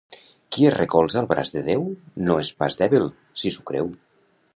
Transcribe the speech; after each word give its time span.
Qui 0.53 0.63
es 0.69 0.73
recolza 0.75 1.19
al 1.21 1.27
braç 1.33 1.51
de 1.55 1.63
Déu, 1.67 1.85
no 2.29 2.39
és 2.45 2.49
pas 2.63 2.79
dèbil, 2.81 3.05
si 3.43 3.53
s'ho 3.57 3.67
creu. 3.73 3.93